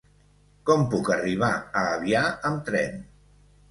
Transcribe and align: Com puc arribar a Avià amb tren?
Com 0.69 0.85
puc 0.95 1.13
arribar 1.17 1.53
a 1.53 1.87
Avià 1.93 2.27
amb 2.53 2.69
tren? 2.73 3.03